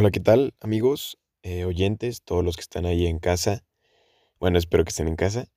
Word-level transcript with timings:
Hola, 0.00 0.10
¿qué 0.10 0.20
tal, 0.20 0.54
amigos, 0.60 1.18
eh, 1.42 1.66
oyentes, 1.66 2.22
todos 2.22 2.42
los 2.42 2.56
que 2.56 2.62
están 2.62 2.86
ahí 2.86 3.06
en 3.06 3.18
casa? 3.18 3.66
Bueno, 4.38 4.56
espero 4.56 4.82
que 4.82 4.88
estén 4.88 5.08
en 5.08 5.16
casa. 5.16 5.48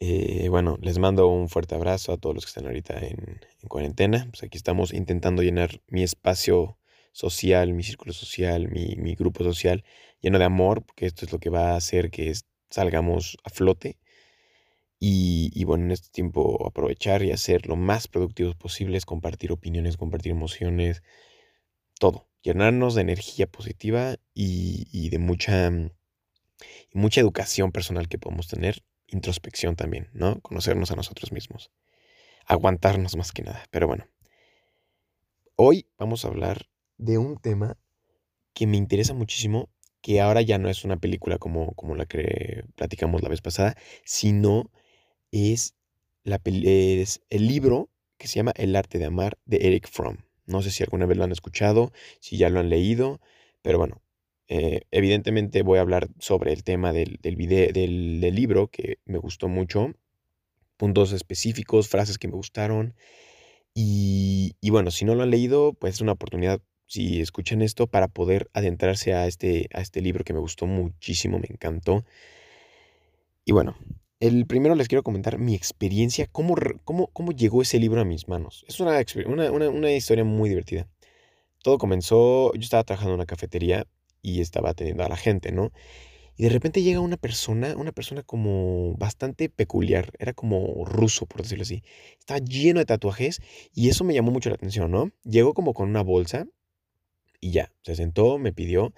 Eh, 0.00 0.50
bueno, 0.50 0.76
les 0.82 0.98
mando 0.98 1.28
un 1.28 1.48
fuerte 1.48 1.76
abrazo 1.76 2.12
a 2.12 2.18
todos 2.18 2.34
los 2.34 2.44
que 2.44 2.50
están 2.50 2.66
ahorita 2.66 2.98
en, 2.98 3.40
en 3.62 3.68
cuarentena. 3.70 4.28
Pues 4.30 4.42
aquí 4.42 4.58
estamos 4.58 4.92
intentando 4.92 5.42
llenar 5.42 5.80
mi 5.88 6.02
espacio 6.02 6.76
social, 7.12 7.72
mi 7.72 7.82
círculo 7.82 8.12
social, 8.12 8.68
mi, 8.68 8.96
mi 8.96 9.14
grupo 9.14 9.44
social, 9.44 9.82
lleno 10.20 10.38
de 10.38 10.44
amor, 10.44 10.84
porque 10.84 11.06
esto 11.06 11.24
es 11.24 11.32
lo 11.32 11.38
que 11.38 11.48
va 11.48 11.70
a 11.72 11.76
hacer 11.76 12.10
que 12.10 12.30
salgamos 12.68 13.38
a 13.44 13.48
flote. 13.48 13.98
Y, 14.98 15.52
y 15.54 15.64
bueno, 15.64 15.86
en 15.86 15.92
este 15.92 16.10
tiempo 16.10 16.66
aprovechar 16.66 17.22
y 17.22 17.32
hacer 17.32 17.66
lo 17.66 17.76
más 17.76 18.08
productivos 18.08 18.56
posibles, 18.56 19.06
compartir 19.06 19.52
opiniones, 19.52 19.96
compartir 19.96 20.32
emociones, 20.32 21.02
todo. 21.98 22.29
Llenarnos 22.42 22.94
de 22.94 23.02
energía 23.02 23.46
positiva 23.46 24.16
y, 24.34 25.08
de 25.10 25.18
mucha, 25.18 25.70
mm, 25.70 25.90
mucha 26.94 27.20
educación 27.20 27.72
personal 27.72 28.08
que 28.08 28.18
podemos 28.18 28.48
tener, 28.48 28.82
introspección 29.08 29.76
también, 29.76 30.08
¿no? 30.12 30.40
Conocernos 30.40 30.90
a 30.90 30.96
nosotros 30.96 31.32
mismos, 31.32 31.70
aguantarnos 32.46 33.16
más 33.16 33.32
que 33.32 33.42
nada. 33.42 33.64
Pero 33.70 33.86
bueno, 33.86 34.06
hoy 35.56 35.86
vamos 35.98 36.24
a 36.24 36.28
hablar 36.28 36.68
de 36.96 37.18
un 37.18 37.36
tema 37.36 37.76
que 38.54 38.66
me 38.66 38.76
interesa 38.76 39.14
muchísimo, 39.14 39.68
que 40.00 40.20
ahora 40.20 40.42
ya 40.42 40.58
no 40.58 40.68
es 40.68 40.84
una 40.84 40.96
película 40.96 41.38
como, 41.38 41.74
como 41.74 41.94
la 41.94 42.06
que 42.06 42.64
platicamos 42.74 43.22
la 43.22 43.28
vez 43.28 43.42
pasada, 43.42 43.76
sino 44.04 44.70
es, 45.30 45.74
la, 46.24 46.40
es 46.44 47.20
el 47.28 47.46
libro 47.46 47.90
que 48.16 48.28
se 48.28 48.36
llama 48.36 48.52
El 48.56 48.76
arte 48.76 48.98
de 48.98 49.06
amar 49.06 49.38
de 49.44 49.58
Eric 49.66 49.88
Fromm. 49.88 50.18
No 50.50 50.62
sé 50.62 50.70
si 50.70 50.82
alguna 50.84 51.06
vez 51.06 51.16
lo 51.18 51.24
han 51.24 51.32
escuchado, 51.32 51.92
si 52.20 52.36
ya 52.38 52.50
lo 52.50 52.60
han 52.60 52.70
leído, 52.70 53.20
pero 53.62 53.78
bueno, 53.78 54.02
eh, 54.48 54.82
evidentemente 54.90 55.62
voy 55.62 55.78
a 55.78 55.82
hablar 55.82 56.08
sobre 56.18 56.52
el 56.52 56.64
tema 56.64 56.92
del, 56.92 57.18
del, 57.22 57.36
vide- 57.36 57.72
del, 57.72 58.20
del 58.20 58.34
libro 58.34 58.68
que 58.68 58.98
me 59.06 59.18
gustó 59.18 59.48
mucho, 59.48 59.94
puntos 60.76 61.12
específicos, 61.12 61.88
frases 61.88 62.18
que 62.18 62.28
me 62.28 62.34
gustaron. 62.34 62.94
Y, 63.74 64.56
y 64.60 64.70
bueno, 64.70 64.90
si 64.90 65.04
no 65.04 65.14
lo 65.14 65.22
han 65.24 65.30
leído, 65.30 65.74
pues 65.74 65.94
es 65.96 66.00
una 66.00 66.12
oportunidad, 66.12 66.60
si 66.86 67.20
escuchan 67.20 67.62
esto, 67.62 67.86
para 67.88 68.08
poder 68.08 68.50
adentrarse 68.54 69.14
a 69.14 69.26
este, 69.26 69.68
a 69.74 69.80
este 69.82 70.00
libro 70.02 70.24
que 70.24 70.32
me 70.34 70.40
gustó 70.40 70.66
muchísimo, 70.66 71.38
me 71.38 71.48
encantó. 71.50 72.04
Y 73.44 73.52
bueno, 73.52 73.76
el 74.20 74.46
primero 74.46 74.74
les 74.74 74.86
quiero 74.86 75.02
comentar 75.02 75.38
mi 75.38 75.54
experiencia, 75.54 76.26
cómo, 76.30 76.54
cómo, 76.84 77.08
cómo 77.08 77.32
llegó 77.32 77.62
ese 77.62 77.78
libro 77.78 78.02
a 78.02 78.04
mis 78.04 78.28
manos. 78.28 78.64
Es 78.68 78.78
una, 78.78 79.02
una, 79.26 79.70
una, 79.70 79.92
historia 79.92 80.24
muy 80.24 80.50
divertida. 80.50 80.86
Todo 81.62 81.78
comenzó, 81.78 82.52
yo 82.54 82.60
estaba 82.60 82.84
trabajando 82.84 83.14
en 83.14 83.20
una 83.20 83.26
cafetería 83.26 83.86
y 84.22 84.42
estaba 84.42 84.70
atendiendo 84.70 85.04
a 85.04 85.08
la 85.08 85.16
gente, 85.16 85.52
¿no? 85.52 85.72
Y 86.36 86.44
de 86.44 86.50
repente 86.50 86.82
llega 86.82 87.00
una 87.00 87.16
persona, 87.16 87.74
una 87.76 87.92
persona 87.92 88.22
como 88.22 88.94
bastante 88.96 89.48
peculiar, 89.48 90.12
era 90.18 90.32
como 90.32 90.84
ruso, 90.84 91.26
por 91.26 91.42
decirlo 91.42 91.62
así. 91.62 91.82
Estaba 92.18 92.40
lleno 92.40 92.78
de 92.80 92.86
tatuajes 92.86 93.40
y 93.74 93.88
eso 93.88 94.04
me 94.04 94.14
llamó 94.14 94.30
mucho 94.30 94.50
la 94.50 94.54
atención, 94.54 94.90
¿no? 94.90 95.10
Llegó 95.24 95.54
como 95.54 95.74
con 95.74 95.88
una 95.88 96.02
bolsa 96.02 96.46
y 97.40 97.52
ya, 97.52 97.72
se 97.82 97.94
sentó, 97.94 98.38
me 98.38 98.52
pidió 98.52 98.92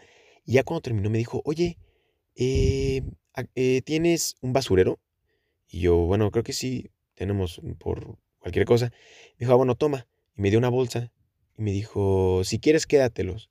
y 0.45 0.55
ya 0.55 0.64
cuando 0.64 0.83
terminó 0.83 1.11
me 1.11 1.19
dijo, 1.19 1.42
oye, 1.45 1.79
eh, 2.36 3.03
eh, 3.55 3.83
¿tienes 3.83 4.36
un 4.41 4.53
basurero? 4.53 4.98
Y 5.73 5.81
yo, 5.81 5.97
bueno, 5.97 6.31
creo 6.31 6.45
que 6.45 6.53
sí, 6.53 6.91
tenemos 7.15 7.62
por 7.78 8.19
cualquier 8.39 8.67
cosa. 8.67 8.91
Me 8.91 9.47
dijo, 9.47 9.53
ah, 9.53 9.56
bueno, 9.56 9.75
toma. 9.75 10.06
Y 10.37 10.42
me 10.42 10.51
dio 10.51 10.59
una 10.59 10.69
bolsa 10.69 11.11
y 11.56 11.62
me 11.62 11.73
dijo, 11.73 12.42
si 12.45 12.59
quieres, 12.59 12.87
quédatelos. 12.87 13.51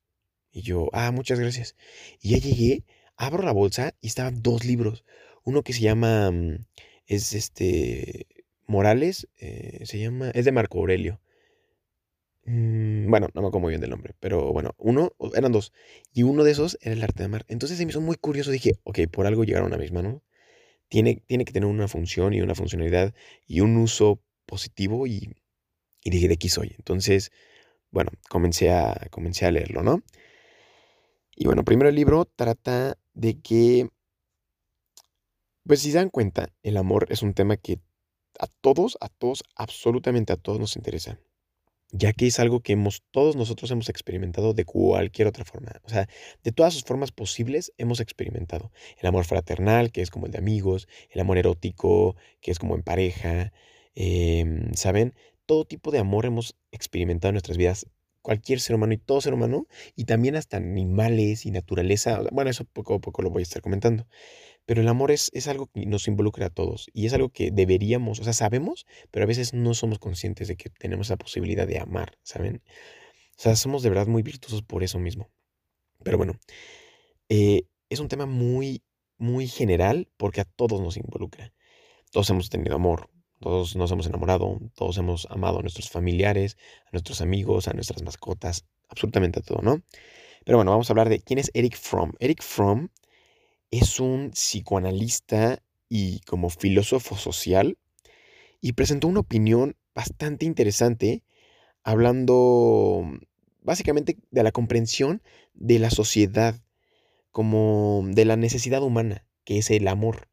Y 0.52 0.62
yo, 0.62 0.90
ah, 0.94 1.12
muchas 1.12 1.40
gracias. 1.40 1.76
Y 2.22 2.30
ya 2.30 2.38
llegué, 2.38 2.84
abro 3.18 3.42
la 3.42 3.52
bolsa 3.52 3.96
y 4.02 4.08
estaban 4.08 4.44
dos 4.44 4.66
libros. 4.66 5.04
Uno 5.44 5.64
que 5.64 5.74
se 5.74 5.82
llama, 5.82 6.30
mm, 6.30 6.66
es 7.08 7.34
este, 7.34 8.28
Morales, 8.68 9.28
eh, 9.40 9.84
se 9.86 9.98
llama, 10.00 10.30
es 10.30 10.46
de 10.46 10.52
Marco 10.52 10.78
Aurelio. 10.78 11.20
Mm, 12.46 13.10
bueno, 13.10 13.30
no 13.34 13.42
me 13.42 13.48
acuerdo 13.48 13.62
muy 13.62 13.72
bien 13.72 13.82
del 13.82 13.90
nombre, 13.90 14.14
pero 14.20 14.54
bueno, 14.54 14.76
uno, 14.78 15.12
eran 15.34 15.52
dos. 15.52 15.74
Y 16.14 16.22
uno 16.22 16.44
de 16.44 16.52
esos 16.52 16.78
era 16.82 16.94
el 16.94 17.02
arte 17.02 17.24
de 17.24 17.26
amar. 17.26 17.46
Entonces 17.48 17.80
se 17.80 17.86
me 17.86 17.90
hizo 17.92 18.02
muy 18.02 18.16
curioso. 18.16 18.52
Dije, 18.52 18.74
ok, 18.84 19.00
por 19.12 19.26
algo 19.26 19.44
llegaron 19.44 19.74
a 19.74 19.78
mis 19.78 19.92
manos. 19.92 20.22
Tiene, 20.92 21.24
tiene 21.26 21.46
que 21.46 21.54
tener 21.54 21.70
una 21.70 21.88
función 21.88 22.34
y 22.34 22.42
una 22.42 22.54
funcionalidad 22.54 23.16
y 23.48 23.62
un 23.62 23.78
uso 23.78 24.22
positivo 24.46 25.08
y, 25.08 25.34
y 26.04 26.10
dije, 26.10 26.28
de 26.28 26.34
aquí 26.34 26.50
soy. 26.50 26.76
Entonces, 26.78 27.32
bueno, 27.92 28.12
comencé 28.28 28.72
a, 28.72 29.08
comencé 29.10 29.46
a 29.46 29.52
leerlo, 29.52 29.84
¿no? 29.84 30.04
Y 31.34 31.46
bueno, 31.46 31.64
primero 31.64 31.88
el 31.88 31.96
libro 31.96 32.26
trata 32.26 32.98
de 33.14 33.40
que, 33.40 33.88
pues 35.66 35.80
si 35.80 35.92
se 35.92 35.98
dan 35.98 36.10
cuenta, 36.10 36.50
el 36.62 36.76
amor 36.76 37.08
es 37.10 37.22
un 37.22 37.34
tema 37.34 37.56
que 37.56 37.80
a 38.38 38.48
todos, 38.48 38.98
a 39.00 39.08
todos, 39.08 39.46
absolutamente 39.56 40.34
a 40.34 40.38
todos 40.38 40.60
nos 40.60 40.76
interesa, 40.76 41.22
ya 41.92 42.14
que 42.14 42.28
es 42.28 42.40
algo 42.40 42.62
que 42.62 42.74
hemos, 42.74 43.04
todos 43.12 43.36
nosotros 43.36 43.70
hemos 43.72 43.90
experimentado 43.90 44.54
de 44.54 44.66
cualquier 44.66 45.28
otra 45.28 45.46
forma. 45.46 45.72
O 45.84 45.90
sea, 45.90 46.08
de 46.44 46.52
todas 46.52 46.74
sus 46.74 46.84
formas 46.84 47.12
posibles 47.12 47.74
hemos 47.78 48.00
experimentado. 48.00 48.72
El 48.98 49.08
amor 49.08 49.26
fraternal, 49.26 49.92
que 49.92 50.02
es 50.02 50.10
como 50.10 50.26
el 50.26 50.32
de 50.32 50.38
amigos, 50.40 50.88
el 51.10 51.22
amor 51.22 51.38
erótico, 51.38 52.16
que 52.42 52.52
es 52.52 52.60
como 52.60 52.76
en 52.76 52.84
pareja, 52.84 53.52
em, 53.96 54.74
¿saben? 54.74 55.14
Todo 55.46 55.66
tipo 55.66 55.92
de 55.92 56.00
amor 56.00 56.26
hemos 56.26 56.56
experimentado 56.72 57.30
en 57.30 57.36
nuestras 57.36 57.58
vidas. 57.58 57.88
Cualquier 58.22 58.60
ser 58.60 58.76
humano 58.76 58.94
y 58.94 58.98
todo 58.98 59.20
ser 59.20 59.34
humano, 59.34 59.68
y 59.96 60.06
también 60.06 60.36
hasta 60.36 60.58
animales 60.58 61.46
y 61.46 61.52
naturaleza. 61.52 62.22
Bueno, 62.32 62.52
eso 62.52 62.66
poco 62.66 62.94
a 62.96 63.00
poco 63.00 63.24
lo 63.24 63.32
voy 63.32 63.42
a 63.42 63.44
estar 63.44 63.64
comentando. 63.64 64.06
Pero 64.66 64.82
el 64.82 64.88
amor 64.88 65.12
es, 65.12 65.30
es 65.34 65.48
algo 65.48 65.68
que 65.68 65.86
nos 65.86 66.08
involucra 66.08 66.48
a 66.48 66.50
todos 66.50 66.88
y 66.94 67.06
es 67.06 67.14
algo 67.14 67.30
que 67.30 67.52
deberíamos, 67.52 68.20
o 68.20 68.24
sea, 68.24 68.34
sabemos, 68.34 68.86
pero 69.10 69.24
a 69.24 69.28
veces 69.28 69.54
no 69.54 69.74
somos 69.74 70.00
conscientes 70.00 70.48
de 70.48 70.56
que 70.56 70.70
tenemos 70.70 71.10
la 71.10 71.18
posibilidad 71.18 71.68
de 71.68 71.80
amar, 71.80 72.18
¿saben? 72.24 72.62
O 73.38 73.42
sea, 73.42 73.56
somos 73.56 73.84
de 73.84 73.90
verdad 73.90 74.08
muy 74.08 74.24
virtuosos 74.24 74.62
por 74.62 74.84
eso 74.84 75.00
mismo. 75.00 75.30
Pero 76.04 76.18
bueno, 76.18 76.40
eh, 77.30 77.64
es 77.90 78.00
un 78.00 78.08
tema 78.08 78.26
muy, 78.26 78.84
muy 79.18 79.48
general 79.48 80.10
porque 80.18 80.42
a 80.42 80.46
todos 80.46 80.82
nos 80.82 80.98
involucra. 80.98 81.54
Todos 82.12 82.30
hemos 82.30 82.50
tenido 82.50 82.76
amor, 82.76 83.10
todos 83.40 83.76
nos 83.76 83.92
hemos 83.92 84.06
enamorado, 84.06 84.60
todos 84.76 84.98
hemos 84.98 85.28
amado 85.32 85.60
a 85.60 85.62
nuestros 85.62 85.90
familiares, 85.90 86.58
a 86.86 86.90
nuestros 86.92 87.22
amigos, 87.22 87.68
a 87.68 87.74
nuestras 87.74 88.04
mascotas, 88.04 88.66
absolutamente 88.90 89.40
a 89.40 89.44
todo, 89.44 89.62
¿no? 89.62 89.82
Pero 90.46 90.58
bueno, 90.58 90.72
vamos 90.72 90.90
a 90.90 90.94
hablar 90.94 91.10
de 91.10 91.22
quién 91.22 91.40
es 91.40 91.52
Eric 91.54 91.78
Fromm. 91.78 92.12
Eric 92.20 92.42
Fromm 92.42 92.90
es 93.72 94.00
un 94.00 94.32
psicoanalista 94.32 95.64
y 95.90 96.20
como 96.22 96.50
filósofo 96.50 97.18
social 97.18 97.78
y 98.62 98.74
presentó 98.74 99.08
una 99.08 99.22
opinión 99.22 99.76
bastante 99.96 100.46
interesante 100.46 101.24
hablando 101.84 103.04
básicamente 103.62 104.18
de 104.30 104.44
la 104.44 104.52
comprensión 104.52 105.22
de 105.54 105.80
la 105.80 105.90
sociedad 105.90 106.56
como 107.32 108.04
de 108.06 108.26
la 108.26 108.36
necesidad 108.36 108.84
humana, 108.84 109.26
que 109.46 109.58
es 109.58 109.72
el 109.72 109.88
amor. 109.88 110.28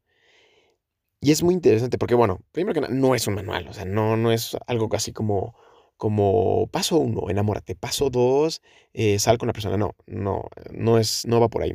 Y 1.21 1.31
es 1.31 1.43
muy 1.43 1.53
interesante 1.53 1.97
porque, 1.97 2.15
bueno, 2.15 2.41
primero 2.51 2.73
que 2.73 2.81
nada, 2.81 2.93
no 2.93 3.15
es 3.15 3.27
un 3.27 3.35
manual, 3.35 3.67
o 3.67 3.73
sea, 3.73 3.85
no, 3.85 4.15
no 4.15 4.31
es 4.31 4.57
algo 4.67 4.87
casi 4.89 5.11
como, 5.11 5.55
como 5.97 6.67
paso 6.67 6.97
uno, 6.97 7.29
enamórate, 7.29 7.75
paso 7.75 8.09
dos, 8.09 8.61
eh, 8.93 9.19
sal 9.19 9.37
con 9.37 9.47
la 9.47 9.53
persona, 9.53 9.77
no, 9.77 9.95
no, 10.07 10.43
no 10.71 10.97
es, 10.97 11.25
no 11.25 11.39
va 11.41 11.49
por 11.49 11.63
ahí. 11.63 11.73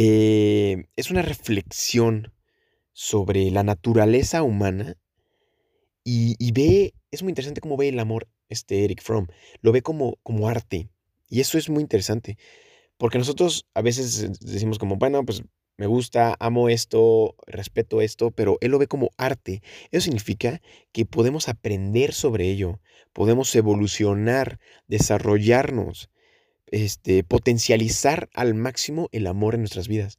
Eh, 0.00 0.84
es 0.94 1.10
una 1.10 1.22
reflexión 1.22 2.32
sobre 2.92 3.50
la 3.50 3.64
naturaleza 3.64 4.44
humana 4.44 4.94
y, 6.04 6.52
ve, 6.52 6.94
es 7.10 7.24
muy 7.24 7.32
interesante 7.32 7.60
cómo 7.60 7.76
ve 7.76 7.88
el 7.88 7.98
amor 7.98 8.28
este 8.48 8.84
Eric 8.84 9.02
Fromm, 9.02 9.26
lo 9.60 9.72
ve 9.72 9.82
como, 9.82 10.14
como 10.22 10.48
arte. 10.48 10.88
Y 11.28 11.40
eso 11.40 11.58
es 11.58 11.68
muy 11.68 11.82
interesante, 11.82 12.38
porque 12.96 13.18
nosotros 13.18 13.66
a 13.74 13.82
veces 13.82 14.38
decimos 14.40 14.78
como, 14.78 14.98
bueno, 14.98 15.24
pues 15.24 15.42
me 15.76 15.88
gusta, 15.88 16.36
amo 16.38 16.68
esto, 16.68 17.34
respeto 17.48 18.00
esto, 18.00 18.30
pero 18.30 18.56
él 18.60 18.70
lo 18.70 18.78
ve 18.78 18.86
como 18.86 19.10
arte. 19.16 19.62
Eso 19.90 20.04
significa 20.04 20.62
que 20.92 21.06
podemos 21.06 21.48
aprender 21.48 22.14
sobre 22.14 22.48
ello, 22.48 22.80
podemos 23.12 23.52
evolucionar, 23.56 24.60
desarrollarnos, 24.86 26.08
este, 26.70 27.24
potencializar 27.24 28.28
al 28.34 28.54
máximo 28.54 29.08
el 29.12 29.26
amor 29.26 29.54
en 29.54 29.60
nuestras 29.60 29.88
vidas. 29.88 30.18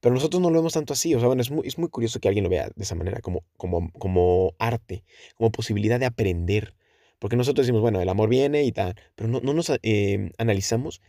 Pero 0.00 0.14
nosotros 0.14 0.42
no 0.42 0.50
lo 0.50 0.56
vemos 0.56 0.72
tanto 0.72 0.94
así, 0.94 1.14
o 1.14 1.18
sea, 1.18 1.28
bueno, 1.28 1.42
es 1.42 1.50
muy, 1.50 1.66
es 1.66 1.78
muy 1.78 1.88
curioso 1.88 2.18
que 2.18 2.26
alguien 2.26 2.42
lo 2.42 2.50
vea 2.50 2.70
de 2.74 2.82
esa 2.82 2.96
manera, 2.96 3.20
como, 3.20 3.44
como, 3.56 3.92
como 3.92 4.54
arte, 4.58 5.04
como 5.36 5.52
posibilidad 5.52 6.00
de 6.00 6.06
aprender. 6.06 6.74
Porque 7.20 7.36
nosotros 7.36 7.66
decimos, 7.66 7.82
bueno, 7.82 8.00
el 8.00 8.08
amor 8.08 8.28
viene 8.28 8.64
y 8.64 8.72
tal, 8.72 8.96
pero 9.14 9.28
no, 9.28 9.40
no 9.40 9.54
nos 9.54 9.70
eh, 9.82 10.32
analizamos 10.38 11.00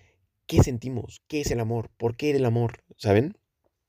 qué 0.46 0.62
sentimos, 0.62 1.24
qué 1.28 1.42
es 1.42 1.50
el 1.50 1.60
amor, 1.60 1.90
por 1.98 2.16
qué 2.16 2.32
el 2.32 2.46
amor, 2.46 2.84
¿saben? 2.98 3.36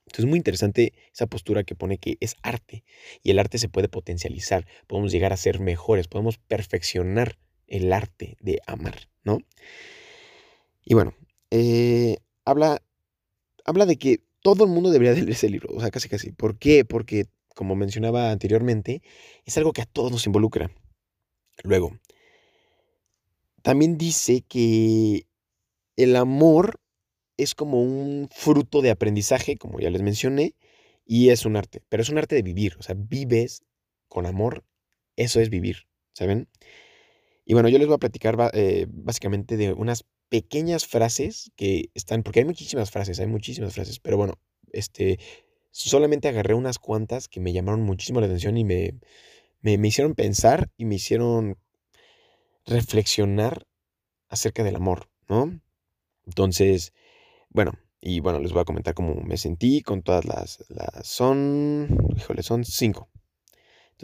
Entonces 0.07 0.25
es 0.25 0.31
muy 0.31 0.39
interesante 0.39 0.93
esa 1.13 1.27
postura 1.27 1.65
que 1.65 1.75
pone 1.75 1.99
que 1.99 2.17
es 2.21 2.37
arte 2.43 2.85
y 3.23 3.31
el 3.31 3.39
arte 3.39 3.59
se 3.59 3.69
puede 3.69 3.89
potencializar, 3.89 4.67
podemos 4.87 5.13
llegar 5.13 5.33
a 5.33 5.37
ser 5.37 5.61
mejores, 5.61 6.09
podemos 6.09 6.39
perfeccionar 6.39 7.39
el 7.67 7.93
arte 7.93 8.37
de 8.41 8.61
amar, 8.67 9.09
¿no? 9.23 9.39
Y 10.85 10.95
bueno, 10.95 11.15
eh, 11.51 12.19
habla, 12.45 12.83
habla 13.65 13.87
de 13.87 13.97
que 13.97 14.23
todo 14.43 14.65
el 14.65 14.71
mundo 14.71 14.91
debería 14.91 15.15
leer 15.15 15.31
ese 15.31 15.49
libro, 15.49 15.75
o 15.75 15.81
sea, 15.81 15.91
casi 15.91 16.09
casi. 16.09 16.33
¿Por 16.33 16.59
qué? 16.59 16.85
Porque, 16.85 17.27
como 17.55 17.77
mencionaba 17.77 18.31
anteriormente, 18.31 19.03
es 19.45 19.57
algo 19.57 19.73
que 19.73 19.83
a 19.83 19.87
todos 19.87 20.13
nos 20.13 20.27
involucra. 20.27 20.71
Luego, 21.63 21.99
también 23.63 23.97
dice 23.97 24.43
que 24.43 25.27
el 25.97 26.17
amor 26.17 26.81
es 27.37 27.55
como 27.55 27.83
un 27.83 28.29
fruto 28.31 28.83
de 28.83 28.91
aprendizaje, 28.91 29.57
como 29.57 29.81
ya 29.81 29.91
les 29.91 30.03
mencioné, 30.03 30.55
y 31.07 31.31
es 31.31 31.47
un 31.47 31.57
arte, 31.57 31.83
pero 31.89 32.03
es 32.03 32.11
un 32.11 32.19
arte 32.19 32.35
de 32.35 32.43
vivir, 32.43 32.77
o 32.79 32.83
sea, 32.83 32.95
vives 32.97 33.65
con 34.09 34.27
amor, 34.27 34.65
eso 35.17 35.41
es 35.41 35.51
vivir, 35.51 35.87
¿saben? 36.13 36.49
Y 37.45 37.55
bueno, 37.55 37.69
yo 37.69 37.79
les 37.79 37.87
voy 37.87 37.97
a 37.97 37.99
platicar 37.99 38.37
eh, 38.55 38.87
básicamente 38.89 39.57
de 39.57 39.73
unas 39.73 40.05
pequeñas 40.29 40.87
frases 40.87 41.53
que 41.57 41.91
están, 41.95 42.23
porque 42.23 42.41
hay 42.41 42.45
muchísimas 42.47 42.91
frases, 42.91 43.21
hay 43.21 43.27
muchísimas 43.27 43.75
frases, 43.75 44.01
pero 44.01 44.17
bueno, 44.17 44.35
este, 44.73 45.19
solamente 45.71 46.29
agarré 46.29 46.55
unas 46.55 46.79
cuantas 46.79 47.29
que 47.29 47.41
me 47.41 47.53
llamaron 47.53 47.83
muchísimo 47.83 48.21
la 48.21 48.27
atención 48.27 48.57
y 48.57 48.65
me, 48.65 48.95
me, 49.61 49.79
me 49.79 49.89
hicieron 49.89 50.15
pensar 50.15 50.71
y 50.77 50.85
me 50.85 50.97
hicieron 50.97 51.59
reflexionar 52.67 53.67
acerca 54.29 54.65
del 54.65 54.77
amor, 54.77 55.09
¿no? 55.29 55.61
Entonces, 56.27 56.93
bueno, 57.51 57.73
y 58.01 58.21
bueno, 58.21 58.39
les 58.41 58.53
voy 58.53 58.63
a 58.63 58.67
comentar 58.67 58.95
cómo 58.95 59.15
me 59.23 59.37
sentí 59.37 59.81
con 59.81 60.03
todas 60.03 60.25
las, 60.25 60.65
las 60.69 61.07
son, 61.07 61.89
híjole, 62.17 62.43
son 62.43 62.65
cinco. 62.65 63.09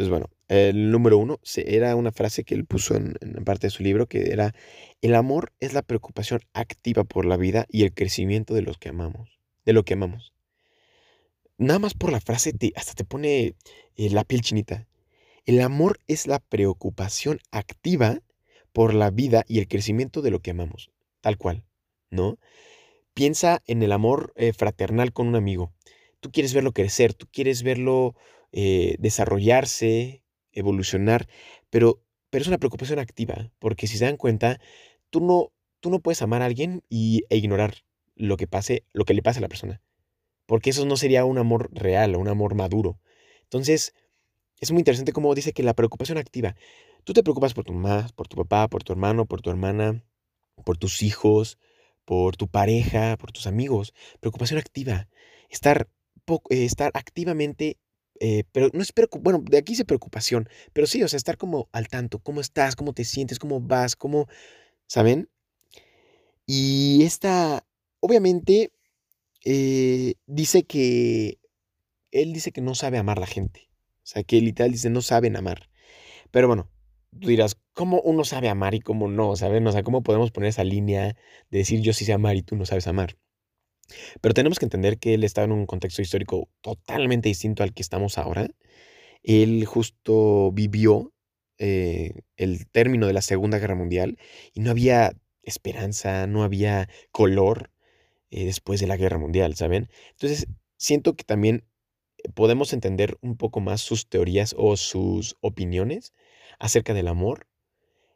Entonces, 0.01 0.09
bueno, 0.09 0.31
el 0.49 0.91
número 0.91 1.19
uno 1.19 1.41
era 1.57 1.95
una 1.95 2.11
frase 2.11 2.43
que 2.43 2.55
él 2.55 2.65
puso 2.65 2.95
en, 2.95 3.13
parte 3.45 3.67
de 3.67 3.71
su 3.71 3.83
libro 3.83 4.07
que 4.07 4.33
era, 4.33 4.55
el 5.03 5.15
amor 5.15 5.53
es 5.61 5.75
la 5.75 5.83
preocupación 5.83 6.41
activa 6.55 7.05
por 7.05 7.27
la 7.27 7.37
vida 7.37 7.67
y 7.69 7.83
el 7.83 7.93
crecimiento 7.93 8.55
de 8.55 8.63
los 8.63 8.79
que 8.79 8.89
amamos, 8.89 9.39
de 9.67 9.75
lo 9.75 9.85
que 9.85 9.93
amamos. 9.93 10.33
Nada 11.59 11.81
más 11.81 11.93
por 11.93 12.13
la 12.13 12.21
frase 12.23 12.55
te, 12.55 12.73
hasta 12.77 12.95
te 12.95 13.05
pone 13.05 13.57
eh, 13.97 14.09
la 14.09 14.25
piel 14.25 14.41
chinita. 14.41 14.87
El 15.45 15.61
amor 15.61 15.99
es 16.07 16.27
la 16.27 16.39
preocupación 16.39 17.41
activa 17.51 18.21
por 18.73 18.95
la 18.95 19.11
vida 19.11 19.45
y 19.47 19.59
el 19.59 19.69
crecimiento 19.69 20.23
de 20.23 20.31
lo 20.31 20.41
que 20.41 20.53
amamos, 20.53 20.91
tal 21.21 21.37
cual, 21.37 21.63
¿no? 22.09 22.39
Piensa 23.13 23.63
en 23.67 23.83
el 23.83 23.93
amor 23.93 24.33
eh, 24.37 24.55
fraternal 24.55 25.13
con 25.13 25.29
un 25.29 25.37
amigo. 25.37 25.75
Tú 26.21 26.33
quieres 26.33 26.55
verlo 26.55 26.73
crecer, 26.73 27.13
tú 27.13 27.27
quieres 27.31 27.63
verlo 27.63 28.15
eh, 28.53 28.97
desarrollarse, 28.99 30.23
evolucionar, 30.53 31.29
pero, 31.71 32.03
pero 32.31 32.43
es 32.43 32.49
una 32.49 32.59
preocupación 32.59 32.99
activa, 32.99 33.51
porque 33.59 33.87
si 33.87 33.99
se 33.99 34.05
dan 34.05 34.17
cuenta, 34.17 34.61
tú 35.11 35.21
no, 35.21 35.53
tú 35.81 35.91
no 35.91 36.01
puedes 36.01 36.23
amar 36.23 36.43
a 36.43 36.47
alguien 36.47 36.83
y, 36.89 37.25
e 37.31 37.37
ignorar 37.37 37.85
lo 38.15 38.37
que 38.37 38.47
pase, 38.47 38.85
lo 38.93 39.05
que 39.05 39.15
le 39.15 39.23
pase 39.23 39.39
a 39.39 39.43
la 39.43 39.49
persona, 39.49 39.83
porque 40.47 40.71
eso 40.71 40.85
no 40.85 40.97
sería 40.97 41.25
un 41.25 41.39
amor 41.39 41.71
real 41.73 42.15
o 42.15 42.19
un 42.19 42.29
amor 42.29 42.55
maduro. 42.55 43.01
Entonces, 43.43 43.95
es 44.61 44.71
muy 44.73 44.81
interesante 44.81 45.13
cómo 45.13 45.35
dice 45.35 45.53
que 45.53 45.63
la 45.63 45.75
preocupación 45.75 46.19
activa, 46.19 46.55
tú 47.05 47.13
te 47.13 47.23
preocupas 47.23 47.55
por 47.55 47.65
tu 47.65 47.73
mamá, 47.73 48.09
por 48.15 48.29
tu 48.29 48.37
papá, 48.37 48.69
por 48.69 48.85
tu 48.85 48.93
hermano, 48.93 49.27
por 49.27 49.41
tu 49.41 49.51
hermana, 49.51 50.05
por 50.65 50.77
tus 50.77 51.03
hijos, 51.03 51.59
por 52.05 52.37
tu 52.37 52.49
pareja, 52.49 53.17
por 53.17 53.33
tus 53.33 53.47
amigos. 53.47 53.95
Preocupación 54.21 54.59
activa. 54.59 55.09
Estar, 55.49 55.89
eh, 56.51 56.65
estar 56.65 56.91
activamente, 56.95 57.79
eh, 58.21 58.45
pero 58.53 58.69
no 58.75 58.83
es 58.83 58.93
bueno, 59.21 59.43
de 59.43 59.59
aquí 59.59 59.73
dice 59.73 59.87
preocupación, 59.87 60.49
pero 60.75 60.87
sí, 60.87 61.03
o 61.03 61.09
sea, 61.09 61.17
estar 61.17 61.39
como 61.39 61.69
al 61.73 61.89
tanto, 61.89 62.19
cómo 62.21 62.41
estás, 62.43 62.77
cómo 62.77 62.93
te 62.93 63.05
sientes, 63.05 63.39
cómo 63.39 63.61
vas, 63.61 63.97
cómo, 63.97 64.29
¿saben? 64.87 65.31
Y 66.47 67.03
esta, 67.05 67.67
obviamente, 68.01 68.73
eh, 69.45 70.15
dice 70.27 70.65
que, 70.65 71.39
él 72.11 72.33
dice 72.33 72.53
que 72.53 72.61
no 72.61 72.75
sabe 72.75 72.99
amar 72.99 73.19
a 73.19 73.23
la 73.23 73.27
gente. 73.27 73.69
O 74.03 74.07
sea, 74.07 74.23
que 74.25 74.41
literal 74.41 74.73
dice, 74.73 74.91
no 74.91 75.03
saben 75.03 75.37
amar. 75.37 75.71
Pero 76.31 76.49
bueno, 76.49 76.69
tú 77.21 77.29
dirás, 77.29 77.57
¿cómo 77.75 78.01
uno 78.03 78.25
sabe 78.25 78.49
amar 78.49 78.75
y 78.75 78.81
cómo 78.81 79.09
no? 79.09 79.37
¿Saben? 79.37 79.67
O 79.67 79.73
sea, 79.73 79.83
¿cómo 79.83 80.03
podemos 80.03 80.33
poner 80.33 80.51
esa 80.51 80.65
línea 80.65 81.17
de 81.51 81.59
decir 81.59 81.81
yo 81.83 81.93
sí 81.93 82.05
sé 82.05 82.13
amar 82.13 82.37
y 82.37 82.43
tú 82.43 82.57
no 82.57 82.67
sabes 82.67 82.87
amar? 82.87 83.17
Pero 84.21 84.35
tenemos 84.35 84.59
que 84.59 84.67
entender 84.67 84.99
que 84.99 85.15
él 85.15 85.25
estaba 85.25 85.47
en 85.47 85.53
un 85.53 85.67
contexto 85.67 86.03
histórico 86.03 86.49
totalmente 86.61 87.29
distinto 87.29 87.63
al 87.63 87.73
que 87.75 87.83
estamos 87.83 88.19
ahora. 88.19 88.49
Él 89.23 89.65
justo 89.67 90.53
vivió 90.53 91.13
eh, 91.59 92.13
el 92.37 92.67
término 92.69 93.07
de 93.07 93.13
la 93.13 93.23
Segunda 93.23 93.59
Guerra 93.59 93.75
Mundial 93.75 94.19
y 94.55 94.61
no 94.61 94.71
había 94.71 95.13
esperanza, 95.43 96.27
no 96.27 96.43
había 96.43 96.89
color 97.11 97.71
eh, 98.31 98.45
después 98.47 98.81
de 98.81 98.87
la 98.87 98.97
Guerra 98.97 99.19
Mundial, 99.19 99.57
¿saben? 99.57 99.91
Entonces, 100.13 100.47
siento 100.77 101.17
que 101.17 101.25
también 101.25 101.65
podemos 102.35 102.73
entender 102.73 103.19
un 103.21 103.37
poco 103.37 103.61
más 103.61 103.81
sus 103.81 104.09
teorías 104.09 104.55
o 104.57 104.77
sus 104.77 105.37
opiniones 105.41 106.13
acerca 106.59 106.95
del 106.95 107.09
amor, 107.09 107.47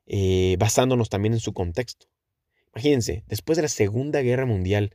eh, 0.06 0.56
basándonos 0.58 1.08
también 1.08 1.34
en 1.34 1.40
su 1.40 1.52
contexto. 1.52 2.06
Imagínense, 2.74 3.24
después 3.26 3.56
de 3.56 3.62
la 3.62 3.68
Segunda 3.68 4.20
Guerra 4.20 4.46
Mundial, 4.46 4.94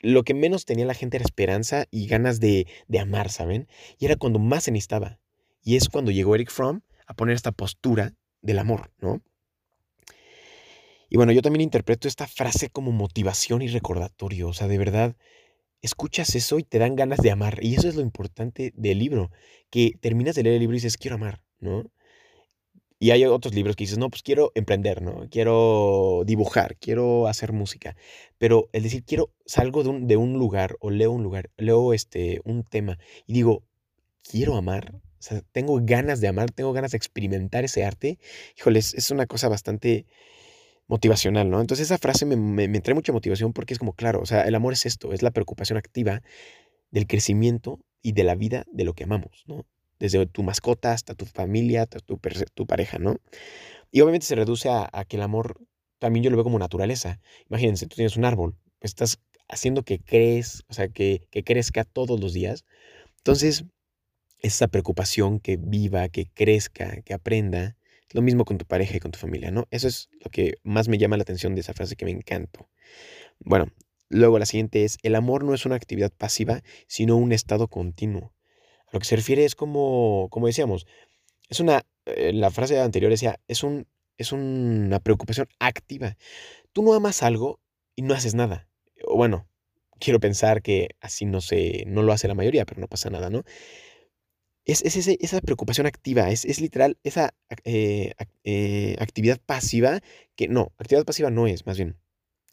lo 0.00 0.22
que 0.24 0.34
menos 0.34 0.64
tenía 0.64 0.86
la 0.86 0.94
gente 0.94 1.16
era 1.16 1.24
esperanza 1.24 1.86
y 1.90 2.06
ganas 2.06 2.40
de, 2.40 2.66
de 2.86 2.98
amar, 2.98 3.30
¿saben? 3.30 3.68
Y 3.98 4.06
era 4.06 4.16
cuando 4.16 4.38
más 4.38 4.64
se 4.64 4.70
necesitaba. 4.70 5.18
Y 5.62 5.76
es 5.76 5.88
cuando 5.88 6.10
llegó 6.10 6.34
Eric 6.34 6.50
Fromm 6.50 6.82
a 7.06 7.14
poner 7.14 7.34
esta 7.34 7.52
postura 7.52 8.14
del 8.42 8.58
amor, 8.58 8.92
¿no? 9.00 9.22
Y 11.10 11.16
bueno, 11.16 11.32
yo 11.32 11.42
también 11.42 11.62
interpreto 11.62 12.06
esta 12.06 12.26
frase 12.26 12.68
como 12.68 12.92
motivación 12.92 13.62
y 13.62 13.68
recordatorio. 13.68 14.48
O 14.48 14.52
sea, 14.52 14.68
de 14.68 14.78
verdad, 14.78 15.16
escuchas 15.80 16.34
eso 16.34 16.58
y 16.58 16.64
te 16.64 16.78
dan 16.78 16.96
ganas 16.96 17.20
de 17.20 17.30
amar. 17.30 17.58
Y 17.62 17.74
eso 17.74 17.88
es 17.88 17.94
lo 17.94 18.02
importante 18.02 18.72
del 18.76 18.98
libro, 18.98 19.30
que 19.70 19.92
terminas 20.00 20.34
de 20.34 20.42
leer 20.42 20.54
el 20.54 20.60
libro 20.60 20.74
y 20.74 20.78
dices, 20.78 20.98
quiero 20.98 21.16
amar, 21.16 21.42
¿no? 21.60 21.90
Y 23.00 23.12
hay 23.12 23.24
otros 23.24 23.54
libros 23.54 23.76
que 23.76 23.84
dices, 23.84 23.98
no, 23.98 24.10
pues 24.10 24.22
quiero 24.22 24.50
emprender, 24.54 25.02
¿no? 25.02 25.28
Quiero 25.30 26.22
dibujar, 26.26 26.76
quiero 26.76 27.28
hacer 27.28 27.52
música. 27.52 27.96
Pero 28.38 28.68
el 28.72 28.82
decir, 28.82 29.04
quiero, 29.04 29.30
salgo 29.46 29.84
de 29.84 29.90
un, 29.90 30.06
de 30.08 30.16
un 30.16 30.32
lugar 30.34 30.76
o 30.80 30.90
leo 30.90 31.12
un 31.12 31.22
lugar, 31.22 31.50
leo 31.56 31.92
este, 31.94 32.40
un 32.44 32.64
tema 32.64 32.98
y 33.26 33.34
digo, 33.34 33.62
quiero 34.28 34.56
amar, 34.56 34.94
o 34.94 35.22
sea, 35.22 35.42
tengo 35.52 35.78
ganas 35.82 36.20
de 36.20 36.28
amar, 36.28 36.50
tengo 36.50 36.72
ganas 36.72 36.92
de 36.92 36.96
experimentar 36.96 37.64
ese 37.64 37.84
arte, 37.84 38.18
híjoles, 38.56 38.94
es 38.94 39.10
una 39.10 39.26
cosa 39.26 39.48
bastante 39.48 40.06
motivacional, 40.86 41.50
¿no? 41.50 41.60
Entonces 41.60 41.86
esa 41.86 41.98
frase 41.98 42.24
me, 42.26 42.36
me, 42.36 42.80
trae 42.80 42.94
mucha 42.94 43.12
motivación 43.12 43.52
porque 43.52 43.74
es 43.74 43.78
como, 43.78 43.92
claro, 43.92 44.20
o 44.20 44.26
sea, 44.26 44.42
el 44.42 44.54
amor 44.54 44.72
es 44.72 44.86
esto, 44.86 45.12
es 45.12 45.22
la 45.22 45.30
preocupación 45.30 45.76
activa 45.76 46.22
del 46.90 47.06
crecimiento 47.06 47.80
y 48.02 48.12
de 48.12 48.24
la 48.24 48.34
vida 48.34 48.64
de 48.72 48.84
lo 48.84 48.94
que 48.94 49.04
amamos, 49.04 49.44
¿no? 49.46 49.66
Desde 49.98 50.24
tu 50.26 50.42
mascota 50.42 50.92
hasta 50.92 51.14
tu 51.14 51.26
familia, 51.26 51.82
hasta 51.82 52.00
tu, 52.00 52.20
tu 52.54 52.66
pareja, 52.66 52.98
¿no? 52.98 53.16
Y 53.90 54.00
obviamente 54.00 54.26
se 54.26 54.34
reduce 54.34 54.68
a, 54.68 54.90
que 55.08 55.16
el 55.16 55.22
amor 55.22 55.60
también 55.98 56.22
yo 56.22 56.30
lo 56.30 56.36
veo 56.36 56.44
como 56.44 56.58
naturaleza. 56.58 57.20
Imagínense, 57.48 57.86
tú 57.86 57.96
tienes 57.96 58.16
un 58.16 58.24
árbol, 58.24 58.56
estás 58.80 59.18
haciendo 59.48 59.82
que 59.82 59.98
crees, 59.98 60.64
o 60.68 60.74
sea, 60.74 60.88
que, 60.88 61.26
que 61.30 61.42
crezca 61.42 61.84
todos 61.84 62.20
los 62.20 62.32
días. 62.32 62.64
Entonces, 63.18 63.64
esa 64.40 64.68
preocupación 64.68 65.40
que 65.40 65.56
viva, 65.56 66.08
que 66.08 66.26
crezca, 66.26 67.00
que 67.02 67.14
aprenda, 67.14 67.76
lo 68.12 68.22
mismo 68.22 68.44
con 68.44 68.58
tu 68.58 68.64
pareja 68.64 68.96
y 68.96 69.00
con 69.00 69.10
tu 69.10 69.18
familia, 69.18 69.50
¿no? 69.50 69.66
Eso 69.70 69.88
es 69.88 70.08
lo 70.24 70.30
que 70.30 70.54
más 70.62 70.88
me 70.88 70.98
llama 70.98 71.16
la 71.16 71.22
atención 71.22 71.54
de 71.54 71.60
esa 71.60 71.74
frase 71.74 71.96
que 71.96 72.04
me 72.04 72.10
encantó. 72.10 72.68
Bueno, 73.40 73.72
luego 74.08 74.38
la 74.38 74.46
siguiente 74.46 74.84
es, 74.84 74.98
el 75.02 75.14
amor 75.14 75.44
no 75.44 75.54
es 75.54 75.66
una 75.66 75.76
actividad 75.76 76.12
pasiva, 76.16 76.62
sino 76.86 77.16
un 77.16 77.32
estado 77.32 77.68
continuo. 77.68 78.32
A 78.88 78.90
lo 78.92 79.00
que 79.00 79.06
se 79.06 79.16
refiere 79.16 79.44
es 79.44 79.54
como, 79.54 80.28
como 80.30 80.46
decíamos, 80.46 80.86
es 81.48 81.60
una, 81.60 81.84
eh, 82.06 82.32
la 82.32 82.50
frase 82.50 82.78
anterior 82.80 83.10
decía, 83.10 83.40
es, 83.48 83.62
un, 83.62 83.86
es 84.16 84.32
una 84.32 85.00
preocupación 85.00 85.48
activa. 85.58 86.16
Tú 86.72 86.82
no 86.82 86.94
amas 86.94 87.22
algo 87.22 87.60
y 87.96 88.02
no 88.02 88.14
haces 88.14 88.34
nada. 88.34 88.68
O 89.04 89.16
bueno, 89.16 89.48
quiero 89.98 90.20
pensar 90.20 90.62
que 90.62 90.90
así 91.00 91.24
no 91.24 91.40
se, 91.40 91.84
no 91.86 92.02
lo 92.02 92.12
hace 92.12 92.28
la 92.28 92.34
mayoría, 92.34 92.64
pero 92.64 92.80
no 92.80 92.88
pasa 92.88 93.10
nada, 93.10 93.30
¿no? 93.30 93.44
Es, 94.64 94.82
esa 94.84 95.40
preocupación 95.40 95.86
activa, 95.86 96.30
es, 96.30 96.60
literal 96.60 96.98
esa 97.02 97.32
eh, 97.64 98.12
eh, 98.44 98.96
actividad 98.98 99.40
pasiva 99.40 100.00
que 100.36 100.46
no, 100.46 100.72
actividad 100.76 101.06
pasiva 101.06 101.30
no 101.30 101.46
es, 101.46 101.64
más 101.64 101.78
bien, 101.78 101.96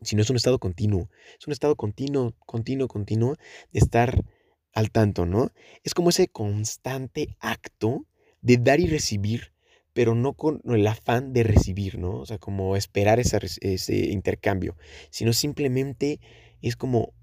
sino 0.02 0.22
es 0.22 0.30
un 0.30 0.38
estado 0.38 0.60
continuo. 0.60 1.10
Es 1.38 1.46
un 1.48 1.52
estado 1.52 1.76
continuo, 1.76 2.34
continuo, 2.40 2.88
continuo 2.88 3.36
de 3.72 3.80
estar 3.80 4.24
al 4.76 4.92
tanto, 4.92 5.26
¿no? 5.26 5.52
Es 5.84 5.96
como 5.96 6.10
ese 6.10 6.28
constante 6.28 7.36
acto 7.40 8.06
de 8.42 8.58
dar 8.58 8.80
y 8.80 8.88
recibir, 8.88 9.54
pero 9.94 10.14
no 10.14 10.34
con 10.34 10.62
el 10.66 10.86
afán 10.86 11.34
de 11.34 11.44
recibir, 11.44 11.98
¿no? 11.98 12.18
O 12.20 12.26
sea, 12.26 12.38
como 12.38 12.76
esperar 12.76 13.20
ese 13.20 13.96
intercambio, 14.12 14.78
sino 15.10 15.34
simplemente 15.34 16.20
es 16.62 16.76
como 16.76 17.14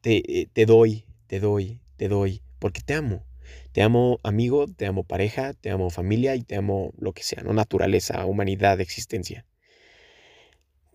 te, 0.00 0.40
eh, 0.40 0.48
te 0.52 0.66
doy, 0.66 1.04
te 1.26 1.38
doy, 1.38 1.80
te 1.96 2.08
doy, 2.08 2.42
porque 2.58 2.80
te 2.80 2.94
amo. 2.94 3.24
Te 3.72 3.82
amo 3.82 4.18
amigo, 4.22 4.66
te 4.68 4.86
amo 4.86 5.04
pareja, 5.04 5.54
te 5.54 5.70
amo 5.70 5.90
familia 5.90 6.36
y 6.36 6.42
te 6.42 6.56
amo 6.56 6.92
lo 6.98 7.12
que 7.12 7.22
sea, 7.22 7.42
¿no? 7.42 7.52
Naturaleza, 7.52 8.24
humanidad, 8.24 8.80
existencia. 8.80 9.44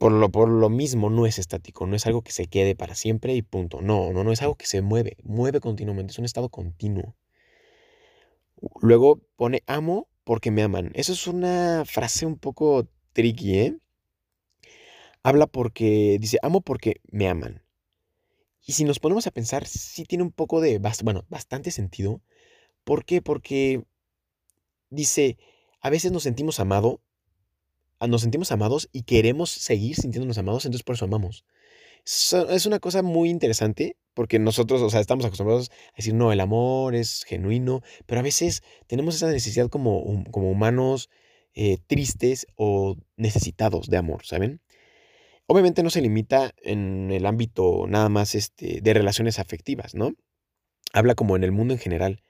Por 0.06 0.12
lo, 0.12 0.30
por 0.30 0.50
lo 0.50 0.70
mismo 0.70 1.10
no 1.10 1.26
es 1.26 1.40
estático, 1.40 1.88
no 1.88 1.96
es 1.96 2.06
algo 2.06 2.22
que 2.22 2.32
se 2.32 2.46
quede 2.46 2.76
para 2.76 2.94
siempre 2.94 3.34
y 3.34 3.42
punto. 3.42 3.82
No, 3.82 4.14
no, 4.14 4.24
no 4.24 4.32
es 4.32 4.40
algo 4.44 4.54
que 4.54 4.68
se 4.68 4.84
mueve, 4.84 5.18
mueve 5.24 5.60
continuamente, 5.60 6.12
es 6.12 6.20
un 6.20 6.26
estado 6.26 6.50
continuo. 6.50 7.16
Luego 8.82 9.20
pone 9.36 9.64
amo 9.66 10.08
porque 10.24 10.52
me 10.52 10.62
aman. 10.62 10.92
Eso 10.94 11.14
es 11.14 11.26
una 11.26 11.86
frase 11.88 12.28
un 12.28 12.38
poco 12.38 12.88
tricky, 13.14 13.58
¿eh? 13.58 13.80
Habla 15.24 15.48
porque, 15.48 16.18
dice, 16.22 16.38
amo 16.44 16.62
porque 16.62 17.02
me 17.10 17.28
aman. 17.28 17.64
Y 18.64 18.74
si 18.74 18.84
nos 18.84 19.00
ponemos 19.00 19.26
a 19.26 19.32
pensar, 19.32 19.66
sí 19.66 20.04
tiene 20.04 20.24
un 20.24 20.32
poco 20.32 20.62
de, 20.62 20.80
bueno, 21.04 21.26
bastante 21.30 21.72
sentido. 21.72 22.22
¿Por 22.84 23.06
qué? 23.06 23.24
Porque 23.24 23.82
dice, 24.92 25.40
a 25.82 25.90
veces 25.90 26.12
nos 26.12 26.22
sentimos 26.22 26.60
amado, 26.60 27.02
nos 28.08 28.22
sentimos 28.22 28.52
amados 28.52 28.90
y 28.92 29.04
queremos 29.04 29.50
seguir 29.50 29.96
sintiéndonos 29.96 30.38
amados, 30.38 30.66
entonces 30.66 30.84
por 30.84 30.96
eso 30.96 31.06
amamos. 31.06 31.46
Es 32.06 32.66
una 32.68 32.80
cosa 32.80 33.02
muy 33.02 33.30
interesante 33.30 33.98
porque 34.14 34.38
nosotros, 34.40 34.82
o 34.82 34.90
sea, 34.90 35.00
estamos 35.02 35.26
acostumbrados 35.26 35.72
a 35.94 35.98
decir, 35.98 36.14
no, 36.14 36.32
el 36.32 36.40
amor 36.40 36.96
es 36.96 37.24
genuino, 37.24 37.82
pero 38.06 38.20
a 38.20 38.24
veces 38.24 38.64
tenemos 38.88 39.16
esa 39.16 39.28
necesidad 39.28 39.70
como, 39.70 40.24
como 40.32 40.52
humanos 40.52 41.10
eh, 41.54 41.78
tristes 41.88 42.48
o 42.56 42.96
necesitados 43.18 43.90
de 43.90 43.98
amor, 43.98 44.26
¿saben? 44.26 44.62
Obviamente 45.48 45.84
no 45.84 45.90
se 45.90 46.02
limita 46.02 46.54
en 46.62 47.12
el 47.12 47.26
ámbito 47.26 47.86
nada 47.88 48.10
más 48.10 48.36
este, 48.36 48.82
de 48.82 48.94
relaciones 48.94 49.40
afectivas, 49.40 49.96
¿no? 49.96 50.14
Habla 50.94 51.16
como 51.16 51.36
en 51.36 51.44
el 51.44 51.52
mundo 51.52 51.74
en 51.74 51.80
general 51.80 52.22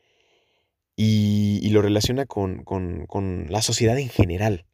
y, 0.95 1.69
lo 1.69 1.81
relaciona 1.81 2.25
con, 2.25 2.63
con, 2.63 3.47
la 3.49 3.61
sociedad 3.61 3.97
en 3.99 4.09
general, 4.09 4.65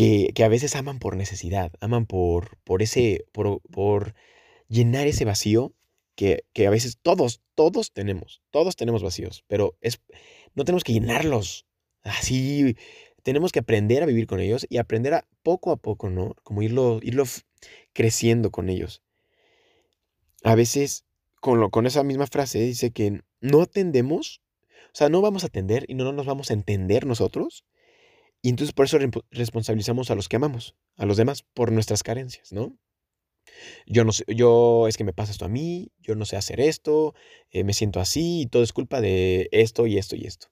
que, 0.00 0.32
que, 0.34 0.44
a 0.44 0.48
veces 0.48 0.76
aman 0.76 0.98
por 0.98 1.14
necesidad, 1.14 1.72
aman 1.80 2.06
por, 2.06 2.56
por, 2.64 2.80
ese, 2.80 3.26
por, 3.32 3.60
por 3.70 4.14
llenar 4.66 5.06
ese 5.06 5.26
vacío 5.26 5.74
que, 6.14 6.44
que, 6.54 6.66
a 6.66 6.70
veces 6.70 6.98
todos, 7.02 7.42
todos 7.54 7.92
tenemos, 7.92 8.40
todos 8.50 8.76
tenemos 8.76 9.02
vacíos, 9.02 9.44
pero 9.46 9.76
es, 9.82 10.00
no 10.54 10.64
tenemos 10.64 10.84
que 10.84 10.94
llenarlos 10.94 11.66
así, 12.02 12.76
tenemos 13.22 13.52
que 13.52 13.58
aprender 13.58 14.02
a 14.02 14.06
vivir 14.06 14.26
con 14.26 14.40
ellos 14.40 14.66
y 14.70 14.78
aprender 14.78 15.12
a 15.12 15.28
poco 15.42 15.70
a 15.70 15.76
poco, 15.76 16.08
¿no? 16.08 16.34
Como 16.44 16.62
irlo, 16.62 17.00
irlo 17.02 17.24
creciendo 17.92 18.50
con 18.50 18.70
ellos. 18.70 19.02
A 20.42 20.54
veces, 20.54 21.04
con, 21.42 21.60
lo, 21.60 21.68
con 21.68 21.86
esa 21.86 22.04
misma 22.04 22.26
frase, 22.26 22.58
dice 22.60 22.90
que 22.90 23.20
no 23.42 23.60
atendemos 23.60 24.40
o 24.86 24.96
sea, 24.96 25.08
no 25.08 25.20
vamos 25.20 25.44
a 25.44 25.48
atender 25.48 25.84
y 25.88 25.94
no 25.94 26.10
nos 26.12 26.26
vamos 26.26 26.50
a 26.50 26.54
entender 26.54 27.06
nosotros. 27.06 27.64
Y 28.42 28.48
entonces 28.48 28.72
por 28.72 28.86
eso 28.86 28.98
responsabilizamos 29.30 30.10
a 30.10 30.14
los 30.14 30.28
que 30.28 30.36
amamos, 30.36 30.76
a 30.96 31.06
los 31.06 31.16
demás, 31.16 31.44
por 31.54 31.72
nuestras 31.72 32.02
carencias, 32.02 32.52
¿no? 32.52 32.78
Yo 33.86 34.04
no 34.04 34.12
sé, 34.12 34.24
yo 34.28 34.86
es 34.88 34.96
que 34.96 35.04
me 35.04 35.12
pasa 35.12 35.32
esto 35.32 35.44
a 35.44 35.48
mí, 35.48 35.92
yo 35.98 36.14
no 36.14 36.24
sé 36.24 36.36
hacer 36.36 36.60
esto, 36.60 37.14
eh, 37.50 37.64
me 37.64 37.72
siento 37.72 38.00
así 38.00 38.42
y 38.42 38.46
todo 38.46 38.62
es 38.62 38.72
culpa 38.72 39.00
de 39.00 39.48
esto 39.52 39.86
y 39.86 39.98
esto 39.98 40.16
y 40.16 40.26
esto. 40.26 40.48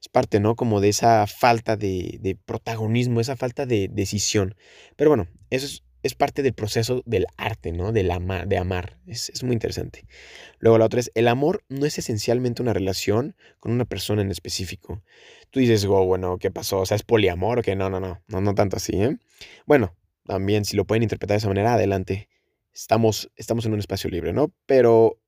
Es 0.00 0.08
parte, 0.08 0.38
¿no? 0.40 0.54
Como 0.54 0.80
de 0.80 0.90
esa 0.90 1.26
falta 1.26 1.76
de, 1.76 2.18
de 2.20 2.36
protagonismo, 2.36 3.20
esa 3.20 3.36
falta 3.36 3.66
de 3.66 3.88
decisión. 3.90 4.54
Pero 4.96 5.10
bueno, 5.10 5.28
eso 5.50 5.66
es, 5.66 5.82
es 6.04 6.14
parte 6.14 6.42
del 6.42 6.52
proceso 6.52 7.02
del 7.06 7.24
arte, 7.38 7.72
¿no? 7.72 7.90
Del 7.90 8.10
ama, 8.10 8.44
de 8.44 8.58
amar. 8.58 8.98
Es, 9.06 9.42
muy 9.42 9.54
interesante. 9.54 10.06
Luego 10.58 10.76
la 10.76 10.84
otra 10.84 11.00
es, 11.00 11.10
el 11.14 11.28
amor 11.28 11.64
no 11.70 11.86
es 11.86 11.98
esencialmente 11.98 12.60
una 12.60 12.74
relación 12.74 13.34
con 13.58 13.72
una 13.72 13.86
persona 13.86 14.20
en 14.20 14.30
específico. 14.30 15.02
Tú 15.50 15.60
dices, 15.60 15.86
oh, 15.86 16.04
bueno, 16.04 16.36
¿qué 16.38 16.50
pasó? 16.50 16.80
O 16.80 16.86
sea, 16.86 16.96
¿es 16.96 17.04
poliamor 17.04 17.58
o 17.58 17.62
qué? 17.62 17.74
No, 17.74 17.88
no, 17.88 18.00
no, 18.00 18.22
no, 18.28 18.40
no 18.42 18.54
tanto 18.54 18.76
así, 18.76 18.92
¿eh? 18.96 19.16
Bueno, 19.64 19.96
también 20.26 20.66
si 20.66 20.76
lo 20.76 20.84
pueden 20.84 21.02
interpretar 21.02 21.36
de 21.36 21.38
esa 21.38 21.48
manera, 21.48 21.72
adelante. 21.72 22.28
Estamos, 22.74 23.30
estamos 23.36 23.64
en 23.64 23.72
un 23.72 23.78
espacio 23.78 24.10
libre, 24.10 24.34
¿no? 24.34 24.52
Pero 24.66 25.18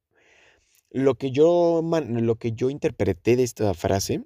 lo 0.90 1.14
que 1.14 1.30
yo, 1.30 1.80
lo 1.82 2.36
que 2.36 2.52
yo 2.52 2.68
interpreté 2.68 3.36
de 3.36 3.44
esta 3.44 3.72
frase 3.72 4.24